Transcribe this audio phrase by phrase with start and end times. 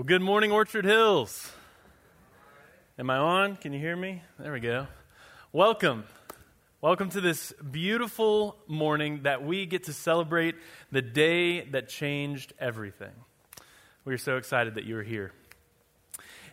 [0.00, 1.52] Well, good morning, Orchard Hills.
[2.98, 3.56] Am I on?
[3.56, 4.22] Can you hear me?
[4.38, 4.86] There we go.
[5.52, 6.04] Welcome.
[6.80, 10.54] Welcome to this beautiful morning that we get to celebrate
[10.90, 13.12] the day that changed everything.
[14.06, 15.32] We are so excited that you're here.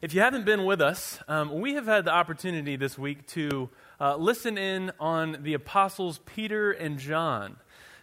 [0.01, 3.69] If you haven't been with us, um, we have had the opportunity this week to
[4.01, 7.55] uh, listen in on the apostles Peter and John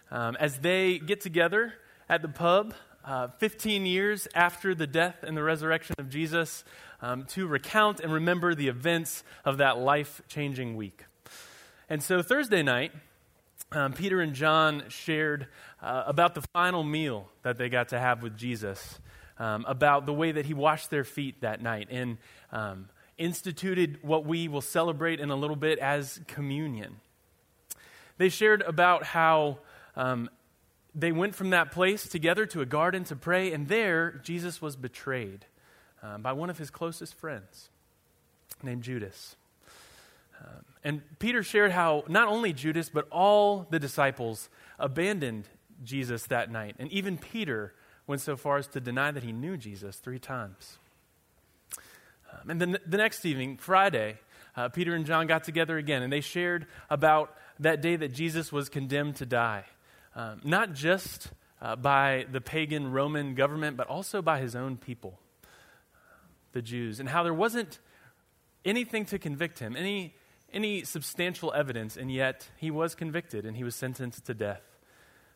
[0.09, 1.75] um, as they get together
[2.09, 2.73] at the pub
[3.05, 6.63] uh, 15 years after the death and the resurrection of Jesus
[7.01, 11.05] um, to recount and remember the events of that life changing week.
[11.87, 12.91] And so Thursday night,
[13.71, 15.47] um, Peter and John shared
[15.81, 18.99] uh, about the final meal that they got to have with Jesus,
[19.37, 22.17] um, about the way that he washed their feet that night, and
[22.51, 26.95] um, instituted what we will celebrate in a little bit as communion.
[28.17, 29.59] They shared about how
[29.95, 30.29] um,
[30.95, 34.77] they went from that place together to a garden to pray, and there Jesus was
[34.77, 35.45] betrayed
[36.01, 37.69] um, by one of his closest friends
[38.63, 39.35] named Judas.
[40.39, 45.49] Um, and Peter shared how not only Judas, but all the disciples abandoned
[45.83, 46.75] Jesus that night.
[46.79, 47.73] And even Peter
[48.07, 50.77] went so far as to deny that he knew Jesus three times.
[52.31, 54.19] Um, and then the next evening, Friday,
[54.55, 58.51] uh, Peter and John got together again, and they shared about that day that Jesus
[58.51, 59.65] was condemned to die
[60.15, 65.19] um, not just uh, by the pagan Roman government, but also by his own people,
[66.53, 67.79] the Jews, and how there wasn't
[68.63, 70.15] anything to convict him, any,
[70.53, 74.63] any substantial evidence, and yet he was convicted and he was sentenced to death.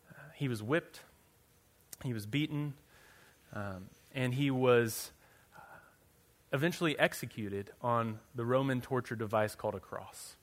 [0.09, 1.01] Uh, he was whipped,
[2.03, 2.73] he was beaten,
[3.53, 5.11] um, and he was
[5.55, 5.59] uh,
[6.53, 10.35] eventually executed on the Roman torture device called a cross.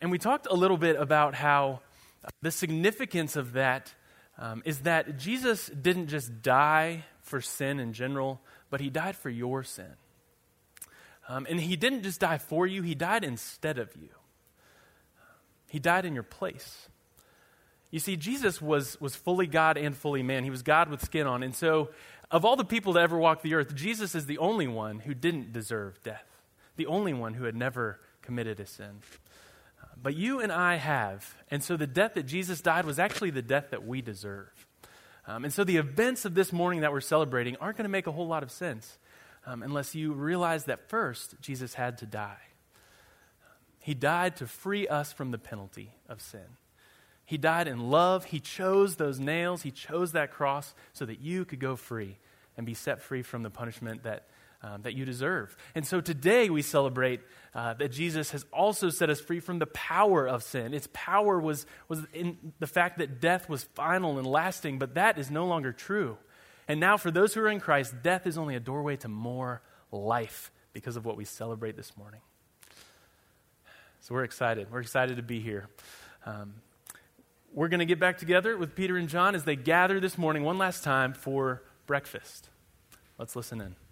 [0.00, 1.80] And we talked a little bit about how
[2.42, 3.94] the significance of that
[4.38, 9.30] um, is that Jesus didn't just die for sin in general, but he died for
[9.30, 9.94] your sin.
[11.28, 14.08] Um, and he didn't just die for you, he died instead of you.
[15.68, 16.88] He died in your place.
[17.90, 20.44] You see, Jesus was, was fully God and fully man.
[20.44, 21.42] He was God with skin on.
[21.42, 21.90] And so,
[22.30, 25.14] of all the people that ever walked the earth, Jesus is the only one who
[25.14, 26.26] didn't deserve death,
[26.76, 29.00] the only one who had never committed a sin.
[30.02, 31.34] But you and I have.
[31.50, 34.66] And so the death that Jesus died was actually the death that we deserve.
[35.26, 38.06] Um, and so the events of this morning that we're celebrating aren't going to make
[38.06, 38.98] a whole lot of sense
[39.46, 42.38] um, unless you realize that first, Jesus had to die.
[43.78, 46.56] He died to free us from the penalty of sin.
[47.24, 48.26] He died in love.
[48.26, 49.62] He chose those nails.
[49.62, 52.18] He chose that cross so that you could go free
[52.56, 54.26] and be set free from the punishment that
[54.62, 55.56] um, that you deserve.
[55.74, 57.20] And so today we celebrate
[57.54, 60.74] uh, that Jesus has also set us free from the power of sin.
[60.74, 65.18] Its power was, was in the fact that death was final and lasting, but that
[65.18, 66.18] is no longer true.
[66.68, 69.60] And now, for those who are in Christ, death is only a doorway to more
[69.90, 72.20] life because of what we celebrate this morning.
[74.02, 74.70] So we're excited.
[74.70, 75.68] We're excited to be here.
[76.24, 76.54] Um,
[77.52, 80.44] we're going to get back together with Peter and John as they gather this morning
[80.44, 82.48] one last time for breakfast.
[83.18, 83.89] Let's listen in.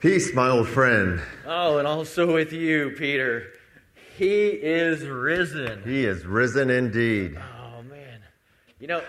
[0.00, 1.20] Peace, my old friend.
[1.44, 3.48] Oh, and also with you, Peter.
[4.16, 5.82] He is risen.
[5.84, 7.36] He is risen indeed.
[7.36, 8.20] Oh, man.
[8.78, 9.02] You know,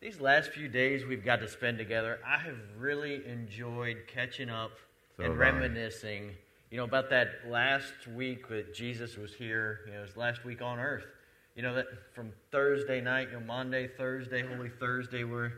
[0.00, 4.70] these last few days we've got to spend together, I have really enjoyed catching up
[5.18, 6.30] so and reminiscing,
[6.70, 10.62] you know, about that last week that Jesus was here, you know, his last week
[10.62, 11.04] on earth.
[11.56, 11.84] You know, that
[12.14, 15.52] from Thursday night, you know, Monday, Thursday, Holy Thursday, where,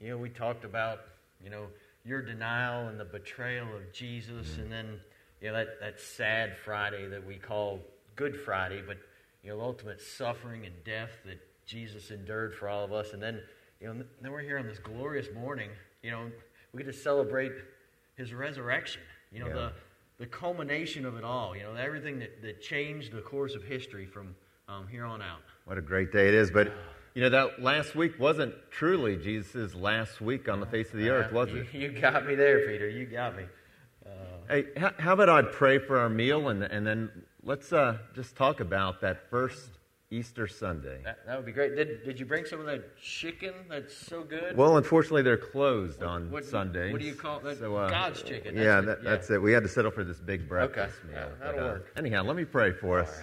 [0.00, 0.98] you know, we talked about,
[1.40, 1.66] you know,
[2.04, 5.00] your denial and the betrayal of Jesus, and then
[5.40, 7.80] you know that, that sad Friday that we call
[8.16, 8.98] Good Friday, but
[9.42, 13.40] you know ultimate suffering and death that Jesus endured for all of us, and then
[13.80, 15.70] you know then we're here on this glorious morning.
[16.02, 16.30] You know
[16.72, 17.52] we get to celebrate
[18.16, 19.02] His resurrection.
[19.32, 19.54] You know yeah.
[19.54, 19.72] the
[20.18, 21.56] the culmination of it all.
[21.56, 24.34] You know everything that, that changed the course of history from
[24.68, 25.40] um, here on out.
[25.64, 26.72] What a great day it is, but.
[27.14, 31.10] You know, that last week wasn't truly Jesus' last week on the face of the
[31.10, 31.68] earth, was it?
[31.72, 32.88] You got me there, Peter.
[32.88, 33.44] You got me.
[34.04, 34.10] Uh,
[34.48, 37.10] hey, how, how, about I pray for our meal and, and then
[37.44, 39.78] let's uh, just talk about that first
[40.10, 41.02] Easter Sunday.
[41.04, 41.76] That, that, would be great.
[41.76, 44.56] Did, did you bring some of that chicken that's so good?
[44.56, 46.90] Well, unfortunately, they're closed on what, Sundays.
[46.90, 47.60] What do you call that?
[47.60, 48.56] So, uh, God's chicken.
[48.56, 49.40] That's yeah, that, yeah, that's it.
[49.40, 51.14] We had to settle for this big breakfast okay.
[51.14, 51.28] meal.
[51.38, 51.92] that'll but, uh, work.
[51.96, 53.16] Anyhow, let me pray for us.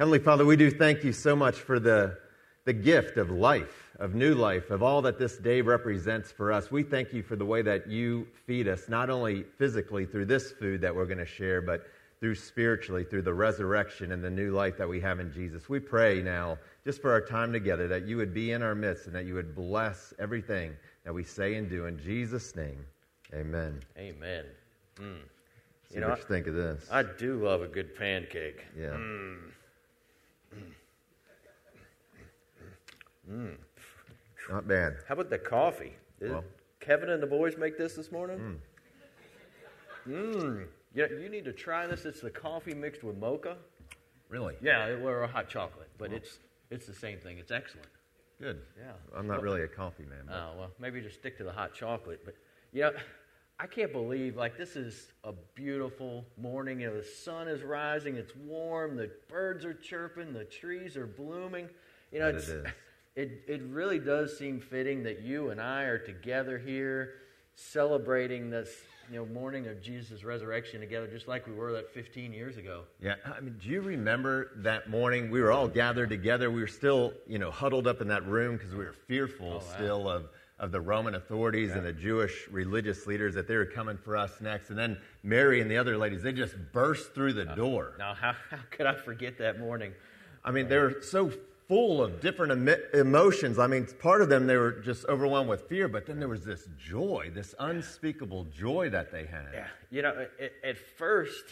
[0.00, 2.18] Heavenly Father, we do thank you so much for the
[2.64, 6.70] the gift of life, of new life, of all that this day represents for us.
[6.70, 10.52] We thank you for the way that you feed us, not only physically through this
[10.52, 11.86] food that we're going to share, but
[12.20, 15.70] through spiritually, through the resurrection and the new life that we have in Jesus.
[15.70, 19.06] We pray now, just for our time together, that you would be in our midst
[19.06, 21.86] and that you would bless everything that we say and do.
[21.86, 22.84] In Jesus' name,
[23.32, 23.80] amen.
[23.96, 24.44] Amen.
[24.96, 25.16] Mm.
[25.88, 26.86] See you know, what you think of this.
[26.92, 28.66] I do love a good pancake.
[28.78, 28.90] Yeah.
[28.90, 29.38] Mm.
[33.30, 33.56] Mm.
[34.50, 34.96] Not bad.
[35.08, 35.94] How about the coffee?
[36.18, 36.44] Did well,
[36.80, 38.60] Kevin and the boys make this this morning?
[40.06, 40.12] Mmm.
[40.12, 40.66] Mmm.
[40.94, 42.04] Yeah, you need to try this.
[42.04, 43.56] It's the coffee mixed with mocha.
[44.28, 44.56] Really?
[44.60, 46.18] Yeah, or a hot chocolate, but well.
[46.18, 46.38] it's
[46.70, 47.38] it's the same thing.
[47.38, 47.88] It's excellent.
[48.40, 48.60] Good.
[48.78, 48.92] Yeah.
[49.16, 50.24] I'm not well, really a coffee man.
[50.26, 50.34] But.
[50.34, 52.22] Oh well, maybe just stick to the hot chocolate.
[52.24, 52.34] But
[52.72, 52.90] yeah,
[53.58, 56.80] I can't believe like this is a beautiful morning.
[56.80, 58.16] You know, the sun is rising.
[58.16, 58.96] It's warm.
[58.96, 60.32] The birds are chirping.
[60.32, 61.68] The trees are blooming.
[62.10, 62.64] You know, it's, it,
[63.20, 67.14] it it really does seem fitting that you and I are together here,
[67.54, 68.70] celebrating this
[69.10, 72.84] you know, morning of Jesus' resurrection together, just like we were that 15 years ago.
[73.02, 75.30] Yeah, I mean, do you remember that morning?
[75.30, 76.50] We were all gathered together.
[76.50, 79.54] We were still, you know, huddled up in that room because we were fearful oh,
[79.56, 79.74] wow.
[79.74, 80.28] still of,
[80.60, 81.78] of the Roman authorities yeah.
[81.78, 84.70] and the Jewish religious leaders that they were coming for us next.
[84.70, 87.94] And then Mary and the other ladies, they just burst through the uh, door.
[87.98, 89.92] Now, how, how could I forget that morning?
[90.44, 91.32] I mean, they were so
[91.70, 93.56] full of different emotions.
[93.56, 96.44] I mean, part of them, they were just overwhelmed with fear, but then there was
[96.44, 99.50] this joy, this unspeakable joy that they had.
[99.54, 99.66] Yeah.
[99.88, 101.44] You know, at, at first,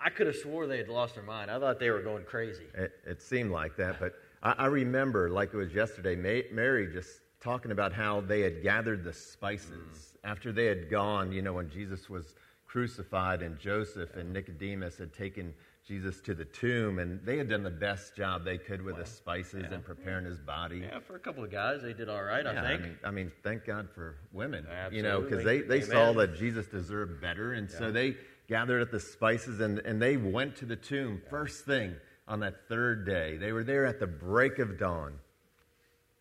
[0.00, 1.50] I could have swore they had lost their mind.
[1.50, 2.64] I thought they were going crazy.
[2.72, 6.16] It, it seemed like that, but I, I, remember, like it was yesterday,
[6.50, 10.16] Mary just talking about how they had gathered the spices mm.
[10.24, 12.34] after they had gone, you know, when Jesus was
[12.66, 15.52] crucified and Joseph and Nicodemus had taken
[15.86, 19.04] Jesus to the tomb, and they had done the best job they could with the
[19.04, 19.74] spices yeah.
[19.74, 20.78] and preparing his body.
[20.78, 22.80] Yeah, for a couple of guys, they did all right, yeah, I think.
[22.80, 24.96] I mean, I mean, thank God for women, Absolutely.
[24.96, 28.16] you know, because they, they saw that Jesus deserved better, and so they
[28.48, 31.94] gathered at the spices and, and they went to the tomb first thing
[32.28, 33.36] on that third day.
[33.36, 35.14] They were there at the break of dawn.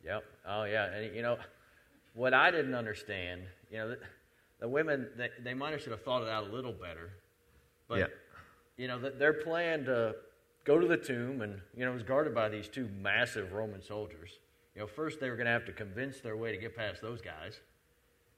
[0.05, 0.23] Yep.
[0.47, 0.85] Oh, yeah.
[0.85, 1.37] And, you know,
[2.13, 3.99] what I didn't understand, you know, the,
[4.59, 7.11] the women, they, they might have should have thought it out a little better,
[7.87, 8.11] but.
[8.77, 10.15] You know, their plan to
[10.63, 13.81] go to the tomb and, you know, it was guarded by these two massive Roman
[13.81, 14.39] soldiers.
[14.75, 17.01] You know, first they were going to have to convince their way to get past
[17.01, 17.59] those guys.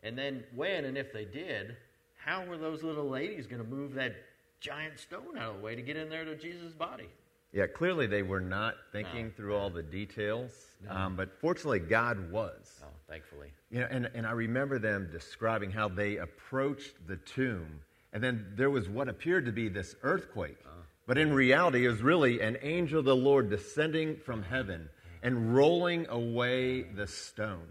[0.04, 1.78] And then when and if they did,
[2.18, 4.16] how were those little ladies going to move that
[4.60, 7.08] giant stone out of the way to get in there to Jesus' body?
[7.54, 9.32] Yeah, clearly they were not thinking no.
[9.38, 10.52] through all the details,
[10.90, 12.82] um, but fortunately God was.
[12.84, 13.48] Oh, thankfully.
[13.72, 17.80] You know, and, and I remember them describing how they approached the tomb
[18.16, 20.56] and then there was what appeared to be this earthquake.
[20.66, 20.70] Uh,
[21.06, 24.88] but in reality, it was really an angel of the Lord descending from heaven
[25.22, 27.68] and rolling away the stone.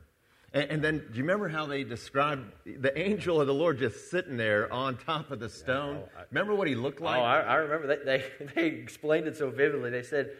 [0.52, 4.10] And, and, then, do you remember how they described the angel of the Lord just
[4.10, 6.02] sitting there on top of the stone?
[6.04, 7.18] Oh, I, remember what he looked like?
[7.18, 7.86] Oh, I, I remember.
[7.86, 9.88] They, they, they explained it so vividly.
[9.88, 10.32] They said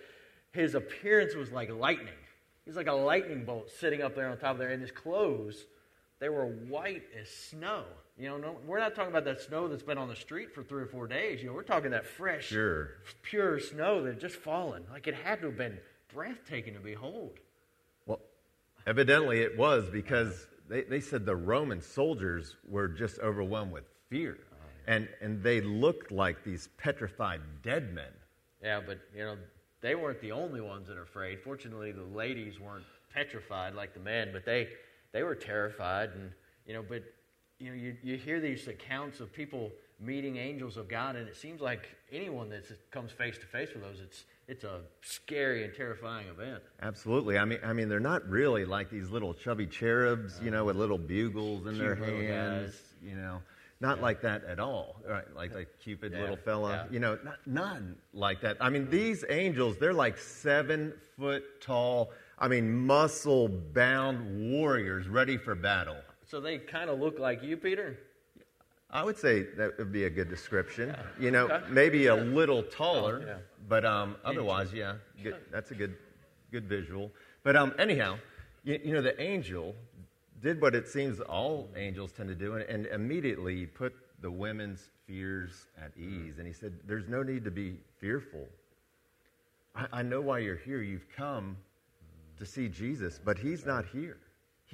[0.53, 2.13] his appearance was like lightning.
[2.67, 5.65] He's like a lightning bolt sitting up there on top of there, and his clothes,
[6.21, 7.85] they were white as snow.
[8.17, 10.63] You know, no, we're not talking about that snow that's been on the street for
[10.63, 11.43] three or four days.
[11.43, 12.91] You know, we're talking that fresh, sure.
[13.23, 14.85] pure snow that had just fallen.
[14.93, 15.79] Like it had to have been
[16.13, 17.33] breathtaking to behold.
[18.07, 18.21] Well,
[18.87, 24.39] evidently it was because they, they said the Roman soldiers were just overwhelmed with fear.
[24.39, 24.95] Oh, yeah.
[24.95, 28.13] And, and they looked like these petrified dead men.
[28.63, 29.37] Yeah, but, you know,
[29.81, 31.41] they weren't the only ones that are afraid.
[31.41, 34.69] Fortunately, the ladies weren't petrified like the men, but they,
[35.13, 36.11] they were terrified.
[36.15, 36.31] And,
[36.67, 37.03] you know, but
[37.65, 41.35] you know, you, you hear these accounts of people meeting angels of God, and it
[41.35, 45.75] seems like anyone that comes face to face with those, it's it's a scary and
[45.75, 46.63] terrifying event.
[46.83, 47.39] Absolutely.
[47.39, 50.77] I mean, I mean, they're not really like these little chubby cherubs, you know, with
[50.77, 52.81] little bugles in their hands, guys.
[53.03, 53.41] you know.
[53.81, 54.03] Not yeah.
[54.03, 55.25] like that at all, right?
[55.35, 56.21] Like like Cupid, yeah.
[56.21, 56.93] little fella, yeah.
[56.93, 58.59] you know, not, none like that.
[58.61, 62.11] I mean, these angels, they're like seven foot tall.
[62.39, 65.97] I mean, muscle bound warriors ready for battle.
[66.35, 67.97] So they kind of look like you, Peter?
[68.91, 70.89] I would say that would be a good description.
[70.89, 71.03] Yeah.
[71.21, 71.65] You know, okay.
[71.71, 73.37] maybe a little taller, oh, yeah.
[73.69, 75.95] but um, otherwise, yeah, good, that's a good,
[76.51, 77.13] good visual.
[77.45, 78.19] But um, anyhow,
[78.65, 79.77] you, you, know, the angel
[80.43, 84.91] did what it seems all angels tend to do, and, and immediately put the women's
[85.07, 86.39] fears at ease.
[86.39, 88.49] And he said, "There's no need to be fearful.
[89.77, 90.83] I, I know why you're here.
[90.83, 91.57] You've come
[92.41, 94.17] to see Jesus, but he's not here."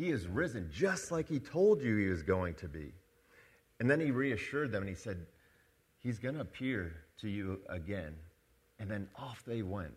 [0.00, 2.94] He is risen just like he told you he was going to be.
[3.80, 5.26] And then he reassured them and he said,
[5.98, 8.14] He's going to appear to you again.
[8.78, 9.92] And then off they went.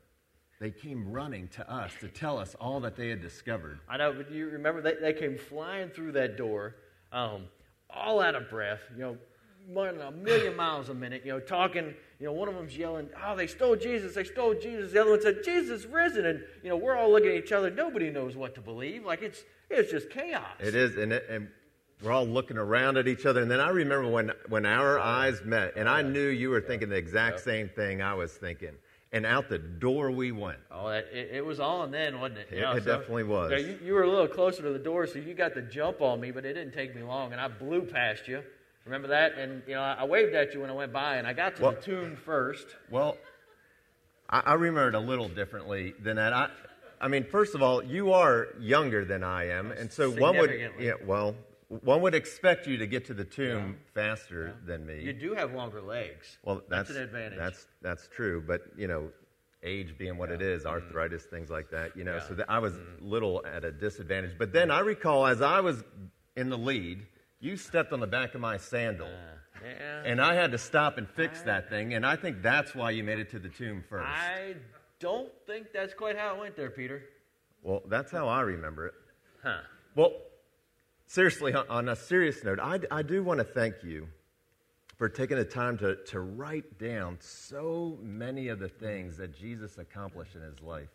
[0.59, 3.79] they came running to us to tell us all that they had discovered.
[3.87, 6.75] I know, but you remember they, they came flying through that door,
[7.13, 7.45] um,
[7.89, 9.17] all out of breath, you know,
[9.71, 11.93] more than a million miles a minute, you know, talking,
[12.23, 14.93] you know, one of them's yelling, oh, they stole Jesus, they stole Jesus.
[14.93, 16.25] The other one said, Jesus risen.
[16.25, 17.69] And, you know, we're all looking at each other.
[17.69, 19.03] Nobody knows what to believe.
[19.03, 20.55] Like, it's, it's just chaos.
[20.61, 21.49] It is, and, it, and
[22.01, 23.41] we're all looking around at each other.
[23.41, 26.87] And then I remember when, when our eyes met, and I knew you were thinking
[26.87, 28.71] the exact same thing I was thinking.
[29.11, 30.59] And out the door we went.
[30.71, 32.47] Oh, it, it was on then, wasn't it?
[32.51, 33.51] It, yeah, it so, definitely was.
[33.51, 36.21] You, you, were a little closer to the door, so you got the jump on
[36.21, 38.43] me, but it didn't take me long, and I blew past you.
[38.85, 39.37] Remember that?
[39.37, 41.61] And you know, I waved at you when I went by, and I got to
[41.61, 42.67] well, the tomb first.
[42.89, 43.17] Well,
[44.29, 46.33] I, I remember it a little differently than that.
[46.33, 46.49] I,
[46.99, 50.71] I mean, first of all, you are younger than I am, and so one would,
[50.79, 51.35] yeah, well,
[51.67, 53.93] one would expect you to get to the tomb yeah.
[53.93, 54.53] faster yeah.
[54.65, 55.01] than me.
[55.01, 56.37] You do have longer legs.
[56.43, 57.39] Well, that's, that's, an advantage.
[57.39, 59.09] That's that's true, but you know,
[59.63, 60.35] age being what yeah.
[60.35, 60.73] it is, mm-hmm.
[60.73, 61.29] arthritis, mm.
[61.29, 61.95] things like that.
[61.95, 62.85] You know, so that I was mm.
[63.01, 64.37] little at a disadvantage.
[64.37, 65.83] But then I recall as I was
[66.35, 67.05] in the lead,
[67.43, 69.07] you stepped on the back of my sandal.
[69.07, 70.03] Uh, yeah.
[70.05, 72.91] And I had to stop and fix I, that thing, and I think that's why
[72.91, 74.07] you made it to the tomb first.
[74.07, 74.55] I
[74.99, 77.03] don't think that's quite how it went there, Peter.
[77.61, 78.93] Well, that's how I remember it.
[79.43, 79.59] Huh.
[79.95, 80.13] Well,
[81.05, 84.07] seriously, on a serious note, I, I do want to thank you
[84.97, 89.77] for taking the time to, to write down so many of the things that Jesus
[89.77, 90.89] accomplished in his life.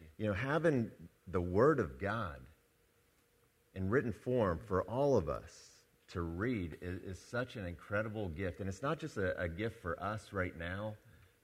[0.00, 0.06] You.
[0.18, 0.90] you know, having
[1.26, 2.36] the Word of God
[3.74, 5.69] in written form for all of us
[6.12, 8.60] to read is, is such an incredible gift.
[8.60, 10.94] And it's not just a, a gift for us right now,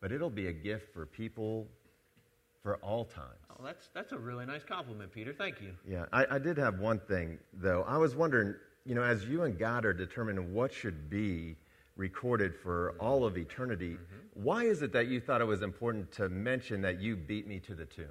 [0.01, 1.67] but it'll be a gift for people
[2.63, 3.39] for all times.
[3.51, 5.33] Oh, that's, that's a really nice compliment, Peter.
[5.33, 5.71] Thank you.
[5.89, 7.85] Yeah, I, I did have one thing, though.
[7.87, 8.55] I was wondering,
[8.85, 11.57] you know, as you and God are determining what should be
[11.97, 14.43] recorded for all of eternity, mm-hmm.
[14.43, 17.61] why is it that you thought it was important to mention that you beat me
[17.61, 18.07] to the tomb?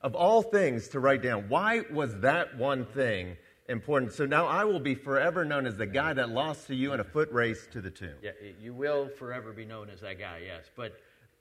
[0.00, 3.36] Of all things to write down, why was that one thing
[3.68, 4.12] important.
[4.12, 7.00] So now I will be forever known as the guy that lost to you in
[7.00, 8.14] a foot race to the tomb.
[8.22, 10.70] Yeah, you will forever be known as that guy, yes.
[10.74, 10.98] But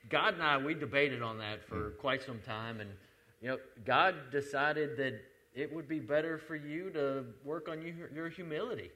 [0.09, 1.97] God and I, we debated on that for mm.
[1.97, 2.79] quite some time.
[2.81, 2.89] And,
[3.41, 5.21] you know, God decided that
[5.55, 8.91] it would be better for you to work on your, your humility.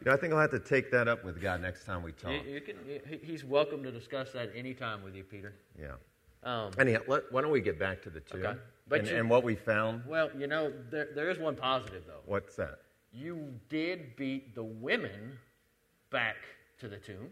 [0.00, 2.12] You know, I think I'll have to take that up with God next time we
[2.12, 2.30] talk.
[2.30, 2.76] You, you can,
[3.22, 5.54] he's welcome to discuss that anytime with you, Peter.
[5.80, 5.92] Yeah.
[6.46, 8.46] Um, Anyhow, let, why don't we get back to the tomb?
[8.46, 8.58] Okay.
[8.88, 10.02] But and, you, and what we found?
[10.06, 12.20] Well, you know, there, there is one positive, though.
[12.24, 12.78] What's that?
[13.12, 15.38] You did beat the women
[16.10, 16.36] back
[16.78, 17.30] to the tomb.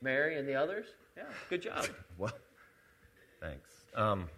[0.00, 0.86] Mary and the others.
[1.16, 1.86] Yeah, good job.
[2.18, 2.32] well,
[3.40, 3.70] thanks.
[3.96, 4.28] Um,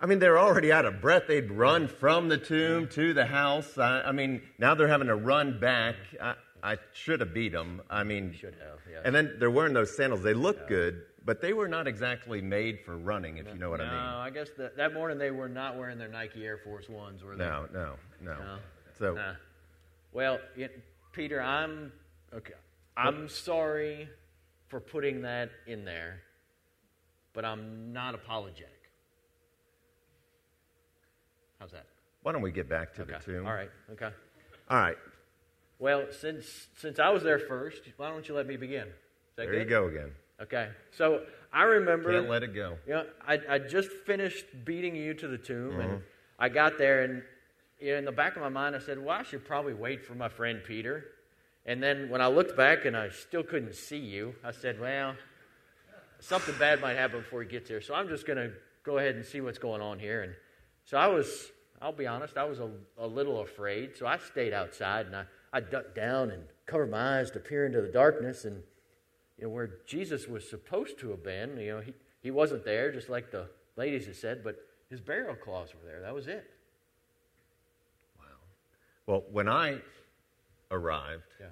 [0.00, 1.24] I mean, they're already out of breath.
[1.28, 3.78] They'd run from the tomb to the house.
[3.78, 5.96] I, I mean, now they're having to run back.
[6.20, 7.82] I, I should have beat them.
[7.88, 8.78] I mean, you should have.
[8.90, 9.02] Yes.
[9.04, 10.22] And then they're wearing those sandals.
[10.22, 10.68] They look yeah.
[10.68, 13.88] good, but they were not exactly made for running, if you know what no, I
[13.90, 13.96] mean.
[13.98, 17.22] No, I guess the, that morning they were not wearing their Nike Air Force Ones,
[17.22, 17.44] were they?
[17.44, 18.38] No, no, no.
[18.38, 18.58] no.
[18.98, 19.34] So, uh,
[20.14, 20.82] well, it,
[21.12, 21.92] Peter, I'm
[22.32, 22.54] okay.
[22.96, 24.08] I'm sorry
[24.68, 26.22] for putting that in there,
[27.34, 28.88] but I'm not apologetic.
[31.60, 31.84] How's that?
[32.22, 33.12] Why don't we get back to okay.
[33.12, 33.46] the tomb?
[33.46, 33.70] All right.
[33.92, 34.08] Okay.
[34.70, 34.96] All right.
[35.78, 38.88] Well, since since I was there first, why don't you let me begin?
[39.36, 39.58] there good?
[39.58, 40.12] you go again.
[40.40, 40.68] Okay.
[40.90, 42.12] So I remember.
[42.12, 42.78] Can't let it go.
[42.86, 45.80] You know, I, I just finished beating you to the tomb, mm-hmm.
[45.80, 46.02] and
[46.38, 47.22] I got there, and
[47.80, 50.04] you know, in the back of my mind, I said, well, I should probably wait
[50.04, 51.04] for my friend Peter.
[51.66, 55.14] And then when I looked back and I still couldn't see you, I said, well,
[56.18, 57.80] something bad might happen before he gets here.
[57.80, 58.52] So I'm just going to
[58.84, 60.22] go ahead and see what's going on here.
[60.22, 60.32] And
[60.84, 63.96] so I was, I'll be honest, I was a, a little afraid.
[63.96, 67.66] So I stayed outside and I, I ducked down and covered my eyes to peer
[67.66, 68.44] into the darkness.
[68.44, 68.62] And
[69.38, 71.56] you know, where Jesus was supposed to have been.
[71.58, 74.56] You know, he, he wasn't there, just like the ladies had said, but
[74.90, 76.00] his burial cloths were there.
[76.00, 76.50] That was it.
[78.18, 78.24] Wow.
[79.06, 79.78] Well, when I
[80.70, 81.46] arrived, yeah.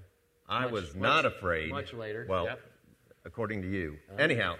[0.48, 1.70] I much, was not much, afraid.
[1.70, 2.26] Much later.
[2.28, 2.60] Well, yep.
[3.24, 3.96] according to you.
[4.08, 4.22] Uh-huh.
[4.22, 4.56] Anyhow,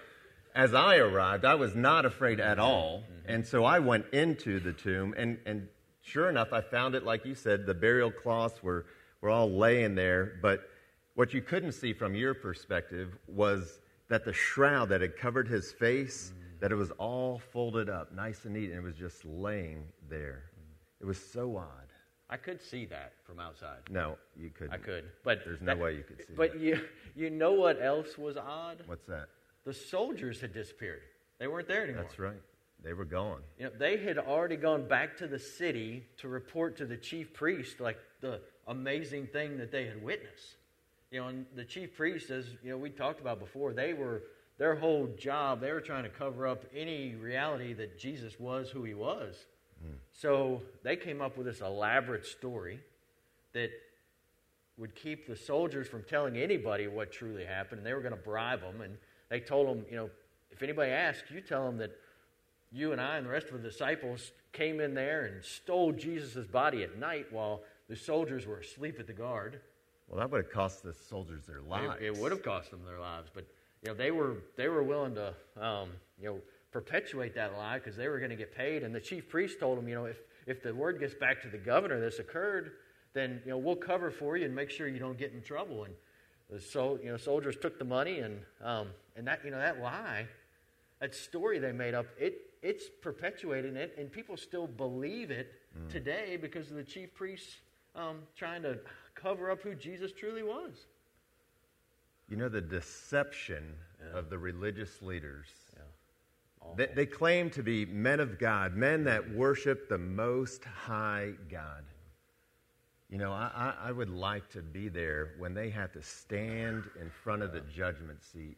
[0.55, 3.01] as I arrived, I was not afraid at all.
[3.01, 3.33] Mm-hmm.
[3.33, 5.69] And so I went into the tomb, and, and
[6.03, 8.87] sure enough, I found it, like you said, the burial cloths were,
[9.21, 10.69] were all laying there, but
[11.17, 15.73] what you couldn't see from your perspective was that the shroud that had covered his
[15.73, 16.61] face, mm.
[16.61, 20.45] that it was all folded up, nice and neat, and it was just laying there.
[20.55, 21.01] Mm.
[21.01, 21.87] It was so odd.
[22.29, 23.79] I could see that from outside.
[23.89, 24.75] No, you couldn't.
[24.75, 26.35] I could, but there's no that, way you could see.
[26.37, 26.61] But that.
[26.61, 26.81] you,
[27.15, 28.83] you know what else was odd?
[28.87, 29.29] What's that?
[29.65, 31.03] The soldiers had disappeared.
[31.39, 32.03] They weren't there anymore.
[32.03, 32.41] That's right.
[32.85, 33.41] They were gone.
[33.59, 37.33] You know, they had already gone back to the city to report to the chief
[37.33, 40.57] priest like the amazing thing that they had witnessed.
[41.11, 44.23] You know, and the chief priests, as you know, we talked about before, they were
[44.59, 48.85] their whole job, they were trying to cover up any reality that Jesus was who
[48.85, 49.35] he was.
[49.85, 49.97] Mm.
[50.13, 52.81] So they came up with this elaborate story
[53.53, 53.71] that
[54.79, 57.79] would keep the soldiers from telling anybody what truly happened.
[57.79, 58.81] And they were going to bribe them.
[58.81, 58.97] And
[59.29, 60.11] they told them, you know,
[60.51, 61.93] if anybody asks, you tell them that
[62.73, 66.47] you and I and the rest of the disciples came in there and stole Jesus'
[66.47, 69.61] body at night while the soldiers were asleep at the guard.
[70.09, 71.97] Well, that would have cost the soldiers their lives.
[72.01, 73.45] It, it would have cost them their lives, but
[73.83, 76.39] you know they were they were willing to um, you know
[76.71, 78.83] perpetuate that lie because they were going to get paid.
[78.83, 81.49] And the chief priest told them, you know, if if the word gets back to
[81.49, 82.73] the governor this occurred,
[83.15, 85.85] then you know we'll cover for you and make sure you don't get in trouble.
[85.85, 85.95] And
[86.51, 89.81] the so you know soldiers took the money and um, and that you know that
[89.81, 90.27] lie,
[91.01, 95.91] that story they made up, it it's perpetuating it, and people still believe it mm.
[95.91, 97.57] today because of the chief priests
[97.95, 98.79] um, trying to
[99.27, 100.87] cover up who Jesus truly was.
[102.29, 103.65] You know, the deception
[104.01, 104.19] yeah.
[104.19, 105.49] of the religious leaders.
[105.75, 105.83] Yeah.
[106.77, 111.85] They, they, claim to be men of God, men that worship the Most High God.
[113.11, 117.09] You know, I, I would like to be there when they have to stand in
[117.09, 118.57] front of the judgment seat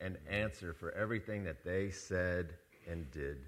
[0.00, 0.34] and mm-hmm.
[0.34, 2.54] answer for everything that they said
[2.88, 3.38] and did.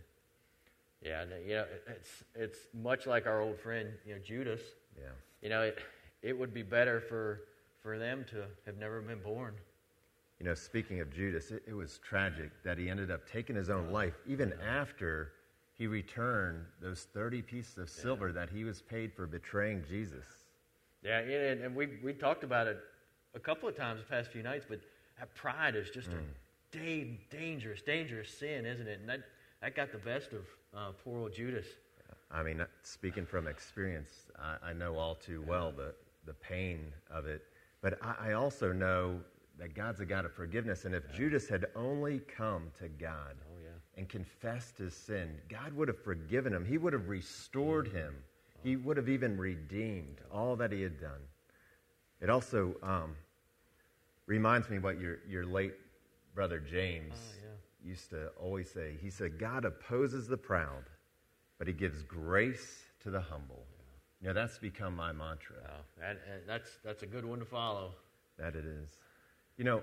[1.02, 4.62] Yeah, you know, it's it's much like our old friend, you know, Judas.
[4.96, 5.10] Yeah.
[5.42, 5.78] You know, it
[6.24, 7.42] it would be better for
[7.82, 9.54] for them to have never been born.
[10.40, 13.68] You know, speaking of Judas, it, it was tragic that he ended up taking his
[13.68, 15.32] own life, even after
[15.74, 18.34] he returned those 30 pieces of silver yeah.
[18.34, 20.24] that he was paid for betraying Jesus.
[21.02, 22.78] Yeah, and, and we, we talked about it
[23.34, 24.80] a couple of times the past few nights, but
[25.18, 26.14] that pride is just mm.
[26.14, 29.00] a da- dangerous, dangerous sin, isn't it?
[29.00, 29.20] And that,
[29.60, 31.66] that got the best of uh, poor old Judas.
[32.30, 35.94] I mean, speaking from experience, I, I know all too well the,
[36.26, 37.42] the pain of it.
[37.82, 39.20] But I, I, also know
[39.58, 40.84] that God's a God of forgiveness.
[40.84, 41.16] And if yeah.
[41.16, 43.98] Judas had only come to God oh, yeah.
[43.98, 46.64] and confessed his sin, God would have forgiven him.
[46.64, 47.96] He would have restored mm-hmm.
[47.96, 48.14] him.
[48.16, 48.60] Oh.
[48.62, 51.20] He would have even redeemed all that he had done.
[52.20, 53.14] It also um,
[54.26, 55.74] reminds me what your, your late
[56.34, 57.90] brother James oh, yeah.
[57.90, 58.96] used to always say.
[59.00, 60.84] He said, God opposes the proud
[61.58, 63.64] but he gives grace to the humble.
[64.24, 65.56] You know, that's become my mantra.
[65.68, 67.90] Oh, and, and that's, that's a good one to follow.
[68.38, 68.88] That it is.
[69.58, 69.82] You know,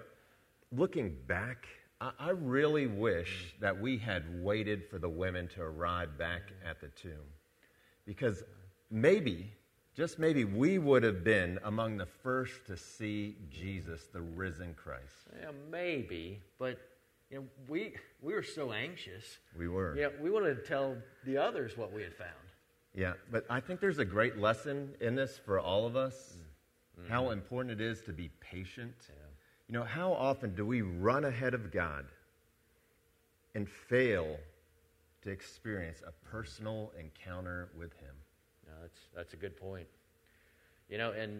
[0.71, 1.67] looking back,
[2.01, 6.67] I, I really wish that we had waited for the women to arrive back mm.
[6.67, 7.29] at the tomb.
[8.07, 8.41] Because
[8.89, 9.53] maybe,
[9.95, 15.13] just maybe, we would have been among the first to see Jesus, the risen Christ.
[15.39, 16.79] Yeah, maybe, but
[17.29, 19.37] you know, we, we were so anxious.
[19.55, 19.95] We were.
[19.95, 22.31] Yeah, we wanted to tell the others what we had found.
[22.93, 26.37] Yeah, but I think there's a great lesson in this for all of us
[26.99, 27.11] mm-hmm.
[27.11, 28.95] how important it is to be patient.
[29.07, 29.15] Yeah.
[29.67, 32.05] You know, how often do we run ahead of God
[33.55, 34.37] and fail
[35.23, 38.13] to experience a personal encounter with Him?
[38.67, 39.87] No, that's, that's a good point.
[40.89, 41.39] You know, and,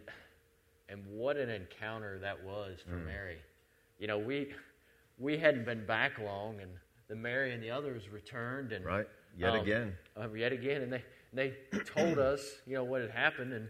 [0.88, 3.06] and what an encounter that was for mm.
[3.06, 3.40] Mary.
[4.00, 4.54] You know, we
[5.20, 6.72] we hadn't been back long, and
[7.08, 10.92] the Mary and the others returned, and right yet um, again, uh, yet again, and
[10.92, 11.04] they
[11.34, 11.54] they
[11.96, 13.70] told us, you know, what had happened, and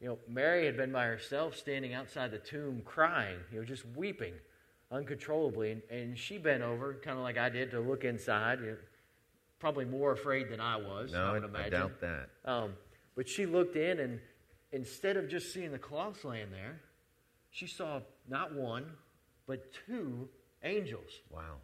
[0.00, 3.84] you know, Mary had been by herself, standing outside the tomb, crying, you know, just
[3.96, 4.34] weeping
[4.90, 8.60] uncontrollably, and, and she bent over, kind of like I did, to look inside.
[8.60, 8.76] You know,
[9.58, 11.12] probably more afraid than I was.
[11.12, 11.74] No, I would imagine.
[11.74, 12.28] I doubt that.
[12.44, 12.72] Um,
[13.16, 14.20] but she looked in, and
[14.72, 16.80] instead of just seeing the cloths laying there,
[17.50, 18.86] she saw not one,
[19.46, 20.28] but two
[20.62, 21.10] angels.
[21.30, 21.56] Wow.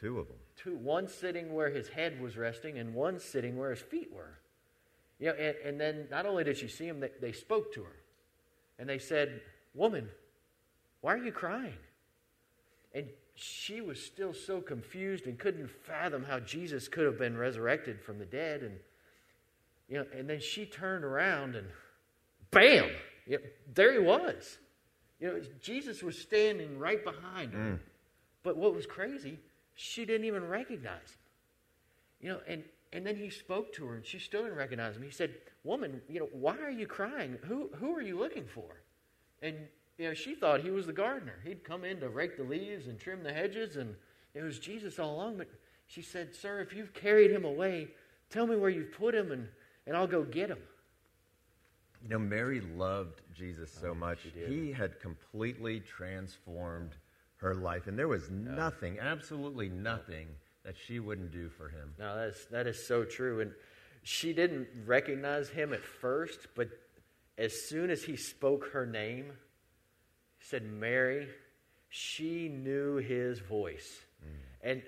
[0.00, 0.36] Two of them.
[0.56, 0.76] Two.
[0.76, 4.38] One sitting where his head was resting, and one sitting where his feet were.
[5.18, 7.82] You know, and, and then not only did she see him, they, they spoke to
[7.82, 7.96] her.
[8.78, 9.40] And they said,
[9.74, 10.08] Woman,
[11.00, 11.78] why are you crying?
[12.94, 18.00] And she was still so confused and couldn't fathom how Jesus could have been resurrected
[18.00, 18.62] from the dead.
[18.62, 18.78] And,
[19.88, 21.66] you know, and then she turned around and
[22.50, 22.90] bam,
[23.26, 24.58] you know, there he was.
[25.20, 27.58] You know, Jesus was standing right behind her.
[27.58, 27.78] Mm.
[28.42, 29.38] But what was crazy,
[29.74, 31.18] she didn't even recognize him.
[32.20, 32.62] You know, and,
[32.96, 35.02] and then he spoke to her and she still didn't recognize him.
[35.02, 37.36] He said, Woman, you know, why are you crying?
[37.44, 38.80] Who, who are you looking for?
[39.42, 39.54] And,
[39.98, 41.38] you know, she thought he was the gardener.
[41.44, 43.94] He'd come in to rake the leaves and trim the hedges, and
[44.32, 45.36] it was Jesus all along.
[45.36, 45.48] But
[45.86, 47.88] she said, Sir, if you've carried him away,
[48.30, 49.46] tell me where you've put him, and,
[49.86, 50.60] and I'll go get him.
[52.02, 54.20] You know, Mary loved Jesus so oh, much.
[54.48, 56.92] He had completely transformed
[57.36, 57.88] her life.
[57.88, 60.28] And there was nothing, absolutely nothing,
[60.66, 61.94] that she wouldn't do for him.
[61.96, 63.40] No, that is, that is so true.
[63.40, 63.52] And
[64.02, 66.68] she didn't recognize him at first, but
[67.38, 69.26] as soon as he spoke her name,
[70.38, 71.28] he said, Mary,
[71.88, 74.00] she knew his voice.
[74.24, 74.70] Mm.
[74.70, 74.82] and,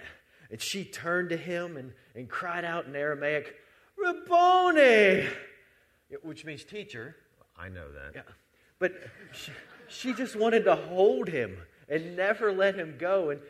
[0.51, 3.55] and she turned to him and, and cried out in Aramaic,
[3.97, 5.27] Rabboni,
[6.23, 7.15] which means teacher.
[7.57, 8.13] I know that.
[8.17, 8.23] Yeah.
[8.81, 8.95] But
[9.33, 9.53] she,
[9.89, 11.57] she just wanted to hold him
[11.89, 13.31] and never let him go.
[13.31, 13.41] And,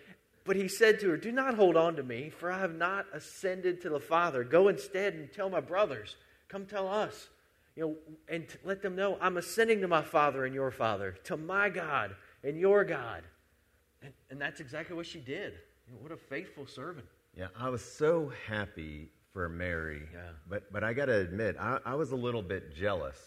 [0.49, 3.05] but he said to her, Do not hold on to me, for I have not
[3.13, 4.43] ascended to the Father.
[4.43, 6.17] Go instead and tell my brothers.
[6.49, 7.29] Come tell us.
[7.77, 7.97] You know,
[8.31, 11.69] and t- let them know I'm ascending to my Father and your Father, to my
[11.69, 13.25] God and your God.
[14.03, 15.53] And, and that's exactly what she did.
[15.87, 17.07] You know, what a faithful servant.
[17.37, 20.01] Yeah, I was so happy for Mary.
[20.15, 20.31] Yeah.
[20.49, 23.19] But, but I got to admit, I, I was a little bit jealous.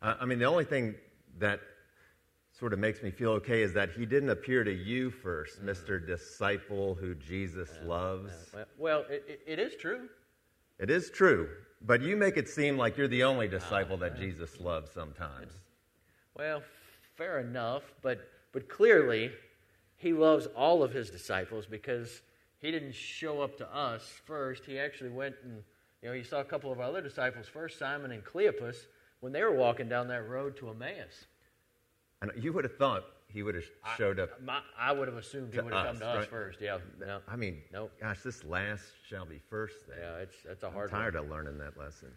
[0.00, 0.94] Uh, I mean, the only thing
[1.38, 1.60] that
[2.58, 6.04] sort of makes me feel okay is that he didn't appear to you first, Mr.
[6.04, 8.32] Disciple who Jesus loves.
[8.54, 10.08] Well, well it, it, it is true.
[10.78, 11.48] It is true,
[11.82, 15.52] but you make it seem like you're the only ah, disciple that Jesus loves sometimes.
[16.36, 16.62] Well,
[17.16, 19.30] fair enough, but, but clearly
[19.96, 22.22] he loves all of his disciples because
[22.60, 24.64] he didn't show up to us first.
[24.64, 25.62] He actually went and,
[26.02, 28.76] you know, he saw a couple of other disciples first, Simon and Cleopas,
[29.20, 31.26] when they were walking down that road to Emmaus.
[32.32, 33.64] And you would have thought he would have
[33.98, 34.40] showed up.
[34.42, 36.28] My, I would have assumed he would have come to us right?
[36.28, 36.60] first.
[36.60, 36.78] Yeah.
[37.00, 37.20] No.
[37.28, 37.90] I mean, Nope.
[38.00, 39.96] gosh, this last shall be first thing.
[40.00, 41.24] Yeah, it's that's a I'm hard tired one.
[41.24, 42.12] of learning that lesson.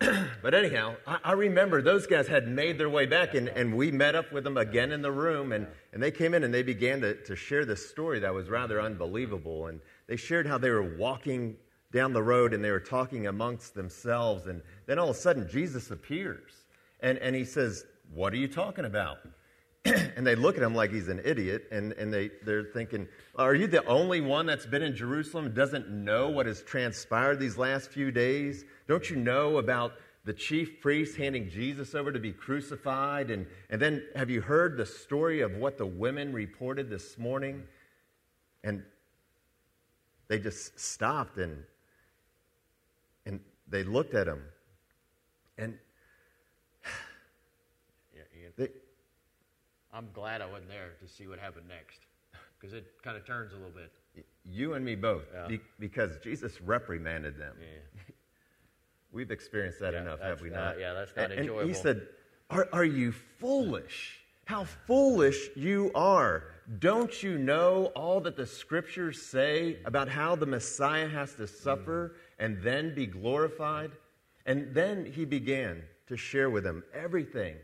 [0.42, 3.90] but anyhow, I, I remember those guys had made their way back, and, and we
[3.92, 6.62] met up with them again in the room, and, and they came in and they
[6.62, 9.66] began to, to share this story that was rather unbelievable.
[9.66, 11.56] And they shared how they were walking
[11.92, 15.48] down the road and they were talking amongst themselves, and then all of a sudden
[15.48, 16.52] Jesus appears,
[17.00, 19.18] and, and he says, What are you talking about?
[19.84, 23.54] and they look at him like he's an idiot, and, and they, they're thinking, Are
[23.54, 27.90] you the only one that's been in Jerusalem doesn't know what has transpired these last
[27.90, 28.64] few days?
[28.86, 29.92] Don't you know about
[30.24, 33.30] the chief priest handing Jesus over to be crucified?
[33.30, 37.62] And, and then have you heard the story of what the women reported this morning?
[38.64, 38.82] And
[40.28, 41.62] they just stopped and,
[43.24, 44.42] and they looked at him.
[45.56, 45.78] And
[48.14, 48.68] Yeah, Ian, they,
[49.98, 51.98] I'm glad I wasn't there to see what happened next
[52.60, 53.90] because it kind of turns a little bit.
[54.44, 55.48] you and me both, Yeah.
[55.48, 57.56] be, because Jesus reprimanded them.
[57.60, 58.02] Yeah.
[59.12, 60.78] We've experienced that Yeah, enough, have we not- not?
[60.78, 62.06] yeah, that's not and, And he said,
[62.48, 64.20] are, are you foolish?
[64.44, 66.44] How foolish you are.
[66.78, 72.14] Don't you know all that the scriptures say about how the Messiah has to suffer
[72.14, 72.44] mm.
[72.44, 73.90] and then be glorified?
[74.46, 77.56] And then he began to share with them everything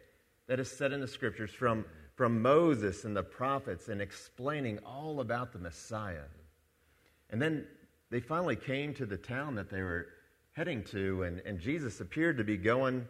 [0.46, 5.20] that is said in the scriptures from, from Moses and the prophets and explaining all
[5.20, 6.26] about the Messiah.
[7.30, 7.66] And then
[8.10, 10.06] they finally came to the town that they were
[10.52, 13.06] heading to, and, and Jesus appeared to be going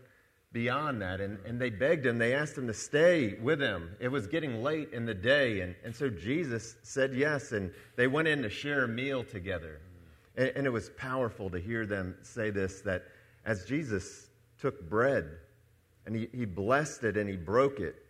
[0.53, 1.21] beyond that.
[1.21, 3.97] And, and they begged him, they asked him to stay with them.
[4.01, 8.07] It was getting late in the day, and, and so Jesus said yes, and they
[8.07, 9.81] went in to share a meal together.
[10.37, 13.03] And, and it was powerful to hear them say this that
[13.45, 15.29] as Jesus took bread
[16.07, 18.04] and he, he blessed it and he broke it,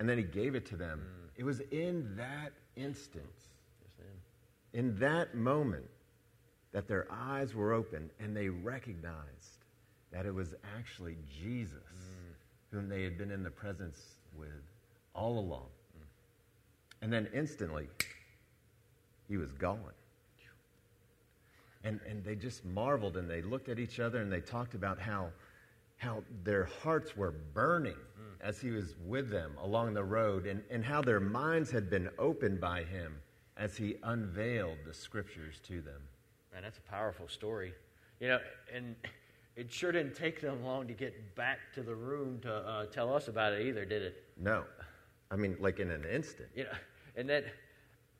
[0.00, 1.40] and then he gave it to them, mm.
[1.40, 3.24] it was in that instant
[4.72, 5.88] in that moment
[6.72, 9.64] that their eyes were open and they recognized
[10.12, 12.34] that it was actually Jesus mm.
[12.70, 14.48] whom they had been in the presence with
[15.14, 15.66] all along.
[15.96, 16.02] Mm.
[17.02, 17.88] And then instantly,
[19.28, 19.78] he was gone.
[21.82, 25.00] And, and they just marveled and they looked at each other and they talked about
[25.00, 25.30] how,
[26.00, 27.96] how their hearts were burning
[28.40, 32.08] as he was with them along the road and, and how their minds had been
[32.18, 33.14] opened by him
[33.58, 36.00] as he unveiled the scriptures to them.
[36.52, 37.74] Man, that's a powerful story.
[38.18, 38.38] You know,
[38.74, 38.96] and
[39.56, 43.14] it sure didn't take them long to get back to the room to uh, tell
[43.14, 44.24] us about it either, did it?
[44.38, 44.64] No,
[45.30, 46.48] I mean, like in an instant.
[46.54, 46.70] You know,
[47.16, 47.44] and that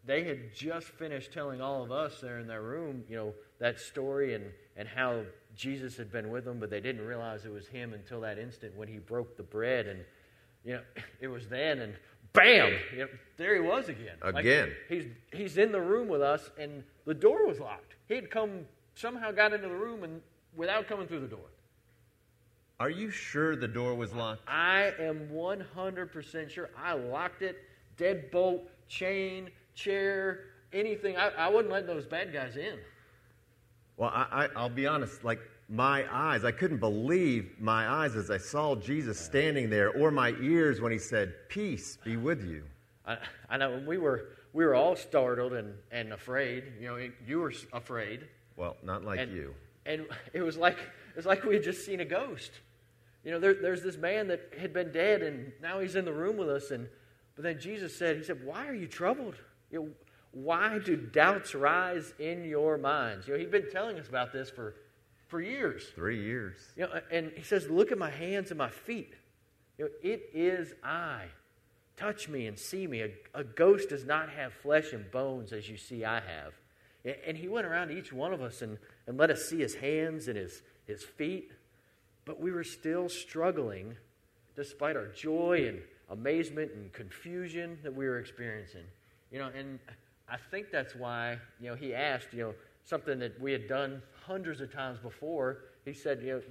[0.05, 3.79] they had just finished telling all of us there in their room, you know, that
[3.79, 4.45] story and,
[4.77, 5.23] and how
[5.55, 8.77] Jesus had been with them, but they didn't realize it was him until that instant
[8.77, 9.87] when he broke the bread.
[9.87, 10.01] And,
[10.65, 10.81] you know,
[11.21, 11.95] it was then, and
[12.33, 14.17] bam, you know, there he was again.
[14.23, 14.73] Like, Again.
[14.89, 17.95] he's, he's in the room with us, and the door was locked.
[18.09, 20.21] He had come, somehow got into the room and
[20.57, 21.47] without coming through the door.
[22.81, 24.41] Are you sure the door was locked?
[24.49, 27.59] I am 100% sure I locked it,
[27.99, 30.41] deadbolt, chain, chair,
[30.73, 31.19] anything.
[31.19, 32.79] I, I wasn't let those bad guys in.
[34.01, 38.31] Well, I, I, I'll be honest, like my eyes, I couldn't believe my eyes as
[38.31, 42.65] I saw Jesus standing there, or my ears when he said, Peace be with you.
[43.07, 43.19] I,
[43.51, 46.65] I know we were we were all startled and, and afraid.
[46.81, 49.55] You know, you were afraid, Well, not like and you.
[49.85, 52.53] and it was like it was like we had just seen a ghost.
[53.23, 56.13] You know, there, there's this man that had been dead, and now he's in the
[56.13, 56.71] room with us.
[56.71, 56.89] And
[57.37, 59.35] but then Jesus said, He said, "Why are you troubled?
[59.71, 59.89] You know,
[60.33, 63.27] why do doubts rise in your minds?
[63.27, 64.77] You know, he'd been telling us about this for,
[65.27, 65.85] for years.
[65.95, 66.57] Three years.
[66.77, 69.15] You know, and he says, Look at my hands and my feet.
[69.79, 71.25] You know, it is I.
[71.97, 73.03] Touch me and see me.
[73.03, 76.55] A, a ghost does not have flesh and bones as you see I have.
[77.05, 79.59] And, and he went around to each one of us and, and let us see
[79.59, 81.51] his hands and his, his feet.
[82.25, 83.97] But we were still struggling
[84.55, 88.85] despite our joy and amazement and confusion that we were experiencing.
[89.33, 89.79] You know, and
[90.31, 94.01] I think that's why, you know, he asked, you know, something that we had done
[94.27, 95.65] hundreds of times before.
[95.85, 96.43] He said, you know,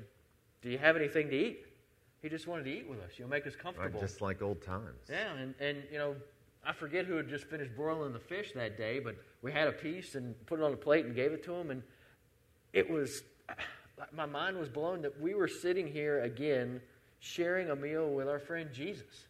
[0.62, 1.66] do you have anything to eat?
[2.22, 3.92] He just wanted to eat with us, you know, make us comfortable.
[3.92, 5.08] Right, just like old times.
[5.10, 6.16] Yeah, and, and you know,
[6.66, 9.72] I forget who had just finished broiling the fish that day, but we had a
[9.72, 11.82] piece and put it on a plate and gave it to him, and
[12.74, 13.24] it was
[14.14, 16.82] my mind was blown that we were sitting here again
[17.20, 19.26] sharing a meal with our friend Jesus.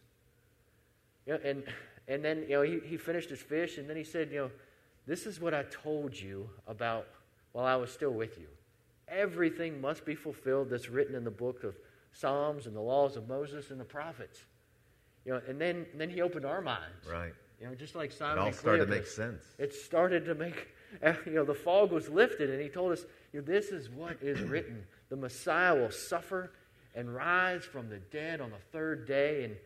[1.26, 1.62] You know, and
[2.10, 4.50] and then you know he, he finished his fish, and then he said, you know,
[5.06, 7.06] this is what I told you about
[7.52, 8.48] while I was still with you.
[9.08, 11.76] Everything must be fulfilled that's written in the book of
[12.12, 14.40] Psalms and the laws of Moses and the prophets.
[15.24, 17.06] You know, and then and then he opened our minds.
[17.10, 17.32] Right.
[17.60, 18.38] You know, just like Simon.
[18.38, 19.44] It all started to make sense.
[19.58, 20.68] It started to make
[21.26, 24.16] you know the fog was lifted, and he told us, you know, this is what
[24.20, 26.50] is written: the Messiah will suffer
[26.96, 29.56] and rise from the dead on the third day, and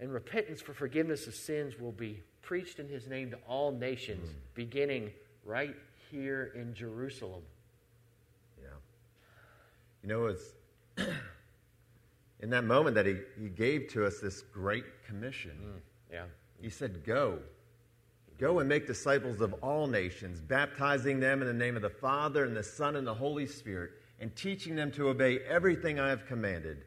[0.00, 4.30] and repentance for forgiveness of sins will be preached in his name to all nations,
[4.30, 4.34] mm.
[4.54, 5.10] beginning
[5.44, 5.74] right
[6.10, 7.42] here in Jerusalem.
[8.60, 8.68] Yeah.
[10.02, 10.54] You know, it's
[12.40, 15.52] in that moment that he, he gave to us this great commission.
[15.62, 15.80] Mm.
[16.12, 16.24] Yeah.
[16.60, 17.38] He said, Go.
[18.38, 22.44] Go and make disciples of all nations, baptizing them in the name of the Father
[22.44, 26.24] and the Son and the Holy Spirit, and teaching them to obey everything I have
[26.26, 26.84] commanded.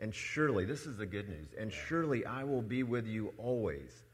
[0.00, 4.04] And surely, this is the good news, and surely I will be with you always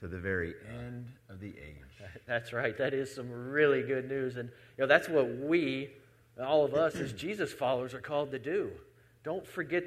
[0.00, 1.84] to the very end of the age.
[2.26, 2.76] That's right.
[2.78, 4.36] That is some really good news.
[4.36, 5.90] And you know, that's what we,
[6.42, 8.70] all of us as Jesus followers, are called to do.
[9.22, 9.84] Don't forget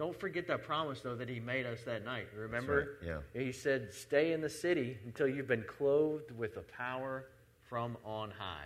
[0.00, 2.26] don't forget that promise, though, that he made us that night.
[2.34, 2.96] Remember?
[3.02, 3.10] Right.
[3.34, 3.42] Yeah.
[3.42, 7.26] He said, Stay in the city until you've been clothed with the power
[7.68, 8.64] from on high.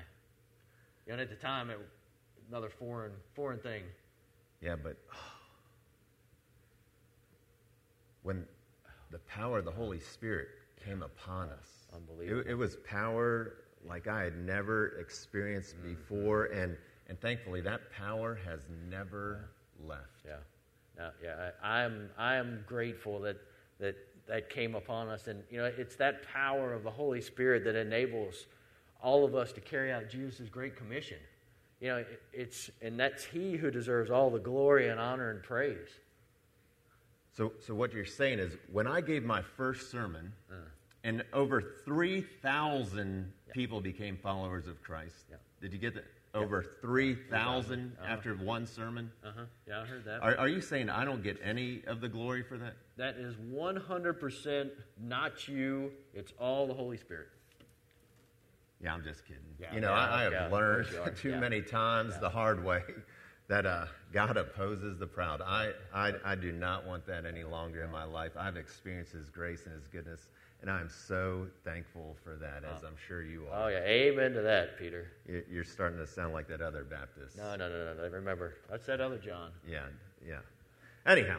[1.09, 1.81] you And at the time, it
[2.49, 3.83] another foreign foreign thing.
[4.61, 5.34] Yeah, but oh,
[8.25, 8.45] when
[9.13, 10.49] the power of the Holy Spirit
[10.85, 11.87] came upon us.
[11.95, 12.41] Unbelievable.
[12.41, 13.55] It, it was power
[13.87, 15.91] like I had never experienced mm-hmm.
[15.91, 16.77] before, and,
[17.09, 18.61] and thankfully that power has
[18.91, 19.51] never
[19.87, 20.25] left.
[20.27, 20.33] Yeah,
[20.99, 21.51] no, yeah.
[21.63, 23.37] I, I'm I am grateful that
[23.79, 27.65] that that came upon us, and you know it's that power of the Holy Spirit
[27.65, 28.47] that enables
[29.03, 31.19] all of us to carry out Jesus' great commission.
[31.81, 35.43] You know, it, it's and that's He who deserves all the glory and honor and
[35.43, 35.91] praise.
[37.37, 40.55] So, so what you're saying is, when I gave my first sermon, uh,
[41.03, 43.53] and over 3,000 yeah.
[43.53, 45.27] people became followers of Christ.
[45.31, 45.37] Yeah.
[45.61, 46.05] Did you get that?
[46.33, 48.12] Over 3,000 uh-huh.
[48.12, 49.11] after one sermon?
[49.25, 49.42] Uh-huh.
[49.68, 50.20] Yeah, I heard that.
[50.20, 52.75] Are, are, you saying I don't get any of the glory for that?
[52.97, 54.70] That is 100%
[55.01, 55.92] not you.
[56.12, 57.29] It's all the Holy Spirit.
[58.83, 59.42] Yeah, I'm just kidding.
[59.61, 62.83] Yeah, you know, yeah, I, I, have yeah, learned too many times the hard way
[63.49, 65.43] that uh, God opposes the proud.
[65.43, 68.33] I, I, I do not want that any longer in my life.
[68.39, 70.29] I've experienced His grace and His goodness,
[70.63, 73.65] and I'm so thankful for that, as I'm sure you are.
[73.65, 73.81] Oh, yeah.
[73.81, 75.13] Amen to that, Peter.
[75.51, 77.37] You're starting to sound like that other Baptist.
[77.37, 78.09] No, no, no, no.
[78.09, 79.51] Remember, that's that other John.
[79.69, 79.87] Yeah,
[80.27, 80.39] yeah.
[81.07, 81.37] Anyhow,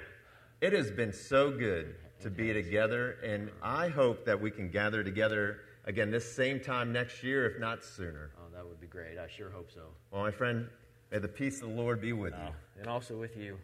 [0.61, 5.03] it has been so good to be together, and I hope that we can gather
[5.03, 8.29] together again this same time next year, if not sooner.
[8.37, 9.17] Oh, that would be great.
[9.17, 9.81] I sure hope so.
[10.11, 10.67] Well, my friend,
[11.15, 12.53] May the peace of the Lord be with you.
[12.77, 13.57] And also with you.